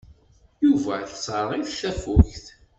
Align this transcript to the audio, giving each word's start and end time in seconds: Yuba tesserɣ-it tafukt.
Yuba 0.65 0.95
tesserɣ-it 1.09 1.69
tafukt. 1.81 2.45